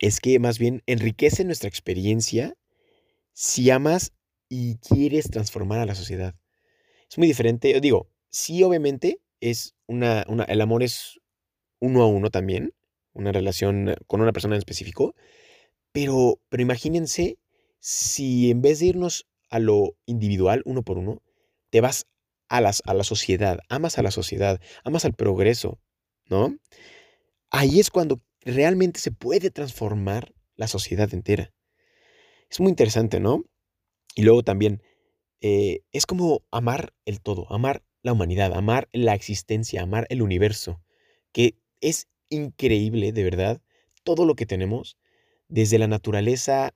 es 0.00 0.20
que 0.20 0.38
más 0.38 0.60
bien 0.60 0.84
enriquece 0.86 1.44
nuestra 1.44 1.68
experiencia 1.68 2.54
si 3.32 3.68
amas 3.70 4.12
y 4.54 4.76
quieres 4.76 5.30
transformar 5.30 5.78
a 5.78 5.86
la 5.86 5.94
sociedad. 5.94 6.34
Es 7.08 7.16
muy 7.16 7.26
diferente. 7.26 7.80
Digo, 7.80 8.10
sí, 8.28 8.62
obviamente, 8.62 9.18
es 9.40 9.74
una, 9.86 10.26
una, 10.28 10.44
el 10.44 10.60
amor 10.60 10.82
es 10.82 11.22
uno 11.80 12.02
a 12.02 12.06
uno 12.06 12.28
también, 12.28 12.74
una 13.14 13.32
relación 13.32 13.94
con 14.06 14.20
una 14.20 14.32
persona 14.32 14.54
en 14.54 14.58
específico, 14.58 15.14
pero, 15.90 16.38
pero 16.50 16.62
imagínense 16.62 17.38
si 17.80 18.50
en 18.50 18.60
vez 18.60 18.80
de 18.80 18.86
irnos 18.88 19.26
a 19.48 19.58
lo 19.58 19.96
individual, 20.04 20.60
uno 20.66 20.82
por 20.82 20.98
uno, 20.98 21.22
te 21.70 21.80
vas 21.80 22.04
a, 22.50 22.60
las, 22.60 22.82
a 22.84 22.92
la 22.92 23.04
sociedad, 23.04 23.58
amas 23.70 23.96
a 23.96 24.02
la 24.02 24.10
sociedad, 24.10 24.60
amas 24.84 25.06
al 25.06 25.14
progreso, 25.14 25.80
¿no? 26.28 26.58
Ahí 27.48 27.80
es 27.80 27.88
cuando 27.88 28.20
realmente 28.42 29.00
se 29.00 29.12
puede 29.12 29.50
transformar 29.50 30.34
la 30.56 30.68
sociedad 30.68 31.08
entera. 31.14 31.54
Es 32.50 32.60
muy 32.60 32.68
interesante, 32.68 33.18
¿no? 33.18 33.46
Y 34.14 34.22
luego 34.22 34.42
también 34.42 34.82
eh, 35.40 35.80
es 35.92 36.06
como 36.06 36.44
amar 36.50 36.94
el 37.04 37.20
todo, 37.20 37.46
amar 37.52 37.82
la 38.02 38.12
humanidad, 38.12 38.52
amar 38.54 38.88
la 38.92 39.14
existencia, 39.14 39.82
amar 39.82 40.06
el 40.10 40.22
universo, 40.22 40.80
que 41.32 41.56
es 41.80 42.08
increíble, 42.28 43.12
de 43.12 43.24
verdad, 43.24 43.60
todo 44.04 44.24
lo 44.24 44.34
que 44.34 44.46
tenemos, 44.46 44.96
desde 45.48 45.78
la 45.78 45.86
naturaleza, 45.86 46.74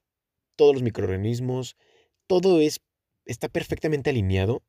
todos 0.57 0.75
los 0.75 0.83
microorganismos, 0.83 1.77
todo 2.27 2.61
es, 2.61 2.81
está 3.25 3.49
perfectamente 3.49 4.11
alineado. 4.11 4.63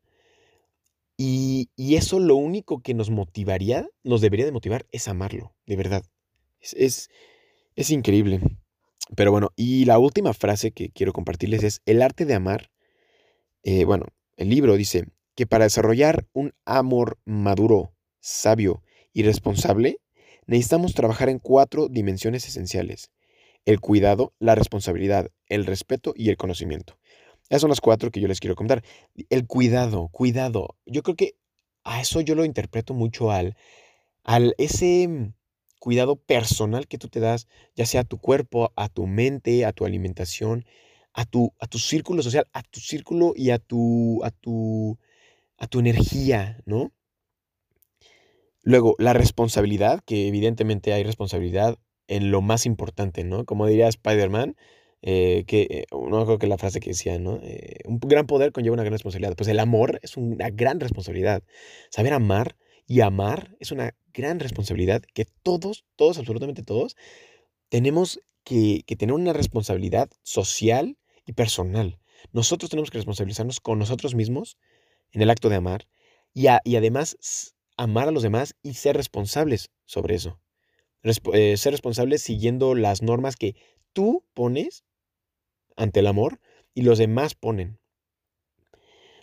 Y, 1.19 1.69
eso 1.77 2.19
lo 2.19 2.35
único 2.35 2.81
que 2.83 2.93
nos 2.93 3.09
motivaría, 3.09 3.89
nos 4.03 4.21
debería 4.21 4.45
de 4.45 4.51
motivar, 4.51 4.85
es 4.91 5.07
amarlo, 5.07 5.55
de 5.65 5.75
verdad. 5.75 6.03
Es, 6.61 7.09
es 7.75 7.89
increíble. 7.89 8.39
Pero 9.15 9.31
bueno, 9.31 9.51
y 9.55 9.85
la 9.85 9.99
última 9.99 10.33
frase 10.33 10.71
que 10.71 10.89
quiero 10.89 11.13
compartirles 11.13 11.63
es, 11.63 11.81
el 11.85 12.01
arte 12.01 12.25
de 12.25 12.33
amar, 12.33 12.71
eh, 13.63 13.85
bueno, 13.85 14.05
el 14.35 14.49
libro 14.49 14.75
dice 14.75 15.05
que 15.35 15.47
para 15.47 15.65
desarrollar 15.65 16.27
un 16.33 16.53
amor 16.65 17.19
maduro, 17.25 17.93
sabio 18.19 18.83
y 19.13 19.23
responsable, 19.23 19.99
necesitamos 20.45 20.93
trabajar 20.93 21.29
en 21.29 21.39
cuatro 21.39 21.87
dimensiones 21.87 22.47
esenciales. 22.47 23.11
El 23.65 23.79
cuidado, 23.79 24.33
la 24.39 24.55
responsabilidad, 24.55 25.29
el 25.47 25.65
respeto 25.65 26.13
y 26.15 26.29
el 26.29 26.37
conocimiento. 26.37 26.97
Esas 27.49 27.61
son 27.61 27.69
las 27.69 27.81
cuatro 27.81 28.11
que 28.11 28.19
yo 28.19 28.27
les 28.27 28.39
quiero 28.39 28.55
contar. 28.55 28.83
El 29.29 29.45
cuidado, 29.47 30.09
cuidado. 30.09 30.75
Yo 30.85 31.03
creo 31.03 31.15
que 31.15 31.35
a 31.83 32.01
eso 32.01 32.21
yo 32.21 32.35
lo 32.35 32.43
interpreto 32.43 32.93
mucho 32.93 33.31
al, 33.31 33.55
al 34.23 34.53
ese 34.57 35.33
cuidado 35.79 36.15
personal 36.15 36.87
que 36.87 36.97
tú 36.97 37.07
te 37.07 37.19
das, 37.19 37.47
ya 37.75 37.85
sea 37.85 38.01
a 38.01 38.03
tu 38.03 38.17
cuerpo, 38.17 38.71
a 38.75 38.89
tu 38.89 39.07
mente, 39.07 39.65
a 39.65 39.73
tu 39.73 39.85
alimentación, 39.85 40.65
a 41.13 41.25
tu, 41.25 41.53
a 41.59 41.67
tu 41.67 41.79
círculo 41.79 42.21
social, 42.23 42.47
a 42.53 42.63
tu 42.63 42.79
círculo 42.79 43.33
y 43.35 43.51
a 43.51 43.59
tu, 43.59 44.23
a 44.23 44.31
tu, 44.31 44.97
a 45.57 45.67
tu 45.67 45.79
energía, 45.79 46.61
¿no? 46.65 46.91
Luego, 48.63 48.95
la 48.99 49.13
responsabilidad, 49.13 50.01
que 50.05 50.27
evidentemente 50.27 50.93
hay 50.93 51.03
responsabilidad 51.03 51.77
en 52.07 52.31
lo 52.31 52.41
más 52.41 52.65
importante, 52.65 53.23
¿no? 53.23 53.45
Como 53.45 53.65
diría 53.67 53.87
Spider-Man, 53.87 54.55
eh, 55.01 55.45
que 55.47 55.67
eh, 55.69 55.85
no 55.91 56.25
creo 56.25 56.39
que 56.39 56.47
la 56.47 56.57
frase 56.57 56.79
que 56.79 56.89
decía, 56.89 57.17
¿no? 57.19 57.39
Eh, 57.43 57.79
un 57.85 57.99
gran 57.99 58.27
poder 58.27 58.51
conlleva 58.51 58.73
una 58.73 58.83
gran 58.83 58.93
responsabilidad. 58.93 59.35
Pues 59.35 59.47
el 59.49 59.59
amor 59.59 59.99
es 60.01 60.17
una 60.17 60.49
gran 60.49 60.79
responsabilidad. 60.79 61.43
Saber 61.89 62.13
amar 62.13 62.57
y 62.87 63.01
amar 63.01 63.55
es 63.59 63.71
una 63.71 63.95
gran 64.13 64.39
responsabilidad 64.39 65.03
que 65.13 65.25
todos, 65.43 65.85
todos, 65.95 66.17
absolutamente 66.17 66.63
todos, 66.63 66.95
tenemos 67.69 68.19
que, 68.43 68.83
tener 68.97 69.13
una 69.13 69.33
responsabilidad 69.33 70.09
social 70.23 70.97
y 71.25 71.33
personal. 71.33 71.99
Nosotros 72.31 72.71
tenemos 72.71 72.89
que 72.89 72.97
responsabilizarnos 72.97 73.59
con 73.59 73.77
nosotros 73.77 74.15
mismos 74.15 74.57
en 75.11 75.21
el 75.21 75.29
acto 75.29 75.49
de 75.49 75.57
amar 75.57 75.87
y, 76.33 76.47
y 76.63 76.75
además 76.77 77.53
amar 77.75 78.07
a 78.07 78.11
los 78.11 78.23
demás 78.23 78.55
y 78.63 78.75
ser 78.75 78.95
responsables 78.95 79.69
sobre 79.85 80.15
eso. 80.15 80.39
Eh, 81.33 81.57
ser 81.57 81.71
responsables 81.71 82.21
siguiendo 82.21 82.73
las 82.73 83.01
normas 83.01 83.35
que 83.35 83.55
tú 83.93 84.25
pones 84.33 84.83
ante 85.75 85.99
el 85.99 86.07
amor 86.07 86.39
y 86.73 86.81
los 86.81 86.97
demás 86.97 87.35
ponen. 87.35 87.79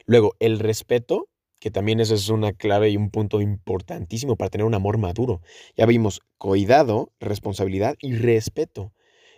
Luego, 0.07 0.37
el 0.39 0.59
respeto 0.59 1.29
que 1.65 1.71
también 1.71 1.99
eso 1.99 2.15
es 2.15 2.29
una 2.29 2.53
clave 2.53 2.91
y 2.91 2.99
un 2.99 3.09
punto 3.09 3.41
importantísimo 3.41 4.37
para 4.37 4.51
tener 4.51 4.67
un 4.67 4.75
amor 4.75 4.99
maduro. 4.99 5.41
Ya 5.75 5.87
vimos 5.87 6.21
cuidado, 6.37 7.11
responsabilidad 7.21 7.97
y 8.01 8.17
respeto. 8.17 8.93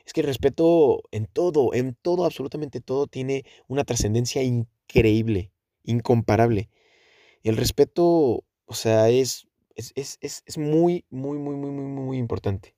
Es 0.04 0.12
que 0.12 0.22
el 0.22 0.26
respeto 0.26 1.04
en 1.12 1.26
todo, 1.26 1.72
en 1.72 1.94
todo, 1.94 2.24
absolutamente 2.24 2.80
todo, 2.80 3.06
tiene 3.06 3.44
una 3.68 3.84
trascendencia 3.84 4.42
increíble, 4.42 5.52
incomparable. 5.84 6.68
El 7.44 7.56
respeto, 7.56 8.42
o 8.64 8.74
sea, 8.74 9.08
es, 9.08 9.46
es, 9.76 10.18
es, 10.20 10.58
muy, 10.58 11.04
muy, 11.08 11.38
muy, 11.38 11.54
muy, 11.54 11.70
muy, 11.70 11.84
muy 11.84 12.18
importante. 12.18 12.74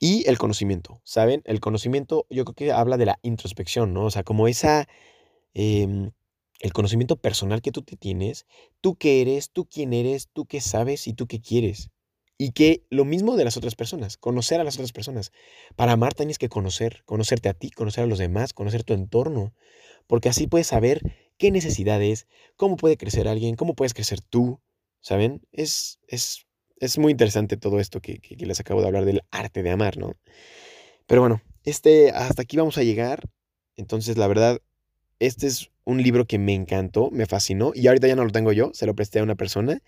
Y 0.00 0.26
el 0.30 0.38
conocimiento, 0.38 1.02
¿saben? 1.04 1.42
El 1.44 1.60
conocimiento 1.60 2.24
yo 2.30 2.46
creo 2.46 2.54
que 2.54 2.72
habla 2.72 2.96
de 2.96 3.04
la 3.04 3.18
introspección, 3.20 3.92
¿no? 3.92 4.06
O 4.06 4.10
sea, 4.10 4.22
como 4.22 4.48
esa 4.48 4.88
em, 5.52 6.12
el 6.60 6.72
conocimiento 6.72 7.16
personal 7.16 7.62
que 7.62 7.72
tú 7.72 7.82
te 7.82 7.96
tienes, 7.96 8.46
tú 8.80 8.96
qué 8.96 9.20
eres, 9.20 9.50
tú 9.50 9.66
quién 9.66 9.92
eres, 9.92 10.28
tú 10.32 10.46
qué 10.46 10.60
sabes 10.60 11.06
y 11.06 11.14
tú 11.14 11.26
qué 11.26 11.40
quieres. 11.40 11.90
Y 12.36 12.50
que 12.50 12.84
lo 12.90 13.04
mismo 13.04 13.36
de 13.36 13.44
las 13.44 13.56
otras 13.56 13.74
personas, 13.74 14.16
conocer 14.16 14.60
a 14.60 14.64
las 14.64 14.74
otras 14.74 14.92
personas. 14.92 15.30
Para 15.76 15.92
amar 15.92 16.14
tienes 16.14 16.38
que 16.38 16.48
conocer, 16.48 17.02
conocerte 17.04 17.48
a 17.48 17.54
ti, 17.54 17.70
conocer 17.70 18.04
a 18.04 18.06
los 18.06 18.18
demás, 18.18 18.52
conocer 18.52 18.82
tu 18.82 18.92
entorno, 18.92 19.54
porque 20.06 20.28
así 20.28 20.46
puedes 20.46 20.66
saber 20.66 21.00
qué 21.38 21.50
necesidades, 21.50 22.26
cómo 22.56 22.76
puede 22.76 22.96
crecer 22.96 23.28
alguien, 23.28 23.56
cómo 23.56 23.74
puedes 23.74 23.94
crecer 23.94 24.20
tú, 24.20 24.60
¿saben? 25.00 25.42
Es, 25.52 26.00
es, 26.08 26.46
es 26.80 26.98
muy 26.98 27.12
interesante 27.12 27.56
todo 27.56 27.78
esto 27.80 28.00
que, 28.00 28.18
que, 28.18 28.46
les 28.46 28.60
acabo 28.60 28.80
de 28.80 28.88
hablar 28.88 29.04
del 29.04 29.22
arte 29.30 29.62
de 29.62 29.70
amar, 29.70 29.96
¿no? 29.96 30.14
Pero 31.06 31.20
bueno, 31.20 31.42
este, 31.62 32.10
hasta 32.10 32.42
aquí 32.42 32.56
vamos 32.56 32.78
a 32.78 32.82
llegar. 32.82 33.28
Entonces, 33.76 34.16
la 34.16 34.26
verdad, 34.26 34.60
este 35.18 35.46
es 35.46 35.70
un 35.84 36.02
libro 36.02 36.26
que 36.26 36.38
me 36.38 36.54
encantó, 36.54 37.10
me 37.10 37.26
fascinó 37.26 37.72
y 37.74 37.86
ahorita 37.86 38.08
ya 38.08 38.16
no 38.16 38.24
lo 38.24 38.30
tengo 38.30 38.52
yo, 38.52 38.70
se 38.72 38.86
lo 38.86 38.94
presté 38.94 39.18
a 39.18 39.22
una 39.22 39.34
persona. 39.34 39.82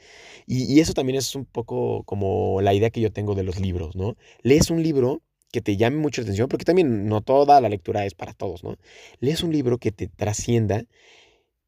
Y, 0.47 0.81
eso 0.81 0.93
también 0.95 1.19
es 1.19 1.35
un 1.35 1.45
poco 1.47 2.05
como 2.05 2.61
la 2.61 2.75
idea 2.75 2.91
que 2.91 3.01
yo 3.01 3.13
tengo 3.13 3.35
de 3.35 3.45
los 3.45 3.59
libros, 3.61 3.97
¿no? 3.97 4.17
Lees 4.43 4.71
un 4.71 4.83
libro 4.83 5.23
que 5.53 5.63
te 5.63 5.77
llame 5.77 5.97
mucho 5.97 6.21
la 6.21 6.27
atención, 6.27 6.49
porque 6.49 6.65
también 6.65 7.09
no 7.09 7.23
toda 7.23 7.61
la 7.61 7.69
lectura 7.69 8.05
es 8.05 8.15
para 8.15 8.35
todos, 8.35 8.63
¿no? 8.65 8.77
Lees 9.21 9.43
un 9.43 9.53
libro 9.53 9.79
que 9.79 9.93
te 9.93 10.09
trascienda 10.09 10.85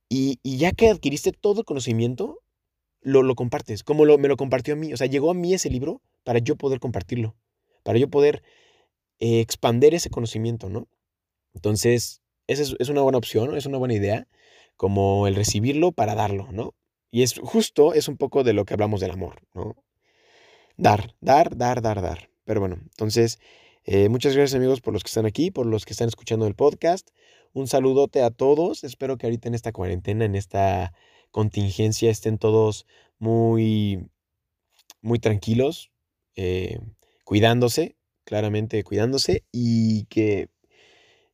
y, 0.09 0.39
ya 0.45 0.73
que 0.73 0.89
adquiriste 0.91 1.33
todo 1.33 1.61
el 1.61 1.67
conocimiento, 1.67 2.41
lo, 3.01 3.23
lo 3.23 3.35
compartes, 3.35 3.85
como 3.85 4.05
lo, 4.05 4.19
me 4.19 4.29
lo 4.29 4.37
compartió 4.37 4.75
a 4.75 4.77
mí. 4.77 4.93
O 4.93 4.97
sea, 4.97 5.07
llegó 5.07 5.31
a 5.31 5.35
mí 5.35 5.55
ese 5.55 5.71
libro 5.71 6.03
para 6.25 6.41
yo 6.41 6.57
poder 6.57 6.81
compartirlo, 6.81 7.37
para 7.83 7.99
yo 7.99 8.09
poder 8.11 8.43
eh, 9.21 9.41
expander 9.41 9.95
ese 9.95 10.11
conocimiento, 10.11 10.69
¿no? 10.69 10.89
Entonces, 11.55 12.23
esa 12.49 12.63
es, 12.79 12.89
una 12.89 13.03
buena 13.03 13.19
opción, 13.19 13.57
es 13.57 13.67
una 13.67 13.79
buena 13.79 13.95
idea, 13.95 14.27
como 14.77 15.27
el 15.27 15.37
recibirlo 15.37 15.93
para 15.93 16.15
darlo, 16.15 16.51
¿no? 16.51 16.75
Y 17.11 17.23
es 17.23 17.39
justo, 17.39 17.95
es 17.95 18.09
un 18.09 18.17
poco 18.17 18.43
de 18.43 18.55
lo 18.55 18.65
que 18.65 18.75
hablamos 18.75 19.01
del 19.01 19.13
amor, 19.13 19.43
¿no? 19.55 19.77
Dar, 20.77 21.15
dar, 21.21 21.57
dar, 21.57 21.83
dar, 21.83 22.03
dar. 22.03 22.31
Pero 22.45 22.61
bueno, 22.61 22.79
entonces, 22.83 23.39
eh, 23.85 24.09
muchas 24.09 24.35
gracias 24.35 24.57
amigos 24.57 24.81
por 24.81 24.93
los 24.93 25.03
que 25.05 25.09
están 25.09 25.27
aquí, 25.27 25.51
por 25.51 25.67
los 25.67 25.85
que 25.85 25.93
están 25.93 26.09
escuchando 26.09 26.47
el 26.47 26.55
podcast. 26.55 27.11
Un 27.53 27.67
saludote 27.67 28.23
a 28.23 28.31
todos. 28.31 28.85
Espero 28.85 29.19
que 29.19 29.27
ahorita 29.27 29.49
en 29.49 29.55
esta 29.55 29.73
cuarentena, 29.73 30.25
en 30.25 30.35
esta 30.35 30.93
contingencia, 31.31 32.11
estén 32.11 32.39
todos 32.39 32.87
muy, 33.19 34.09
muy 35.03 35.19
tranquilos, 35.19 35.91
eh, 36.37 36.79
cuidándose, 37.25 37.97
claramente 38.25 38.83
cuidándose 38.85 39.45
y 39.53 40.05
que 40.07 40.49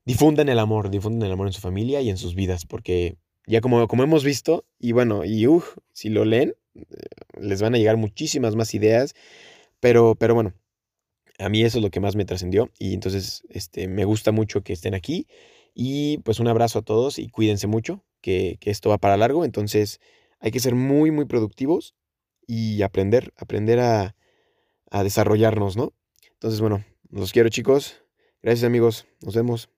difundan 0.04 0.48
el 0.48 0.58
amor, 0.58 0.90
difundan 0.90 1.26
el 1.26 1.32
amor 1.32 1.46
en 1.46 1.52
su 1.52 1.60
familia 1.60 2.00
y 2.00 2.10
en 2.10 2.16
sus 2.16 2.34
vidas, 2.34 2.66
porque 2.66 3.16
ya 3.46 3.60
como, 3.60 3.86
como 3.88 4.02
hemos 4.02 4.24
visto, 4.24 4.64
y 4.78 4.92
bueno, 4.92 5.24
y 5.24 5.46
uff, 5.46 5.76
si 5.92 6.08
lo 6.08 6.24
leen, 6.24 6.54
eh, 6.74 6.82
les 7.40 7.62
van 7.62 7.74
a 7.74 7.78
llegar 7.78 7.96
muchísimas 7.96 8.56
más 8.56 8.74
ideas, 8.74 9.14
pero, 9.80 10.14
pero 10.14 10.34
bueno, 10.34 10.54
a 11.38 11.48
mí 11.48 11.62
eso 11.62 11.78
es 11.78 11.84
lo 11.84 11.90
que 11.90 12.00
más 12.00 12.16
me 12.16 12.24
trascendió 12.24 12.70
y 12.78 12.94
entonces 12.94 13.44
este, 13.50 13.88
me 13.88 14.04
gusta 14.04 14.32
mucho 14.32 14.62
que 14.62 14.72
estén 14.72 14.94
aquí 14.94 15.26
y 15.74 16.18
pues 16.18 16.40
un 16.40 16.48
abrazo 16.48 16.78
a 16.80 16.82
todos 16.82 17.18
y 17.18 17.28
cuídense 17.28 17.66
mucho, 17.66 18.04
que, 18.20 18.56
que 18.60 18.70
esto 18.70 18.90
va 18.90 18.98
para 18.98 19.16
largo, 19.16 19.44
entonces 19.44 20.00
hay 20.40 20.50
que 20.50 20.60
ser 20.60 20.74
muy, 20.74 21.10
muy 21.10 21.24
productivos 21.26 21.94
y 22.46 22.82
aprender, 22.82 23.32
aprender 23.36 23.80
a, 23.80 24.14
a 24.90 25.02
desarrollarnos, 25.02 25.76
¿no? 25.76 25.92
Entonces, 26.32 26.60
bueno, 26.60 26.84
los 27.10 27.32
quiero 27.32 27.48
chicos. 27.48 28.04
Gracias 28.42 28.64
amigos. 28.64 29.06
Nos 29.22 29.34
vemos. 29.34 29.73